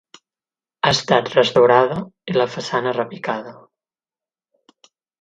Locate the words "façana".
2.57-2.97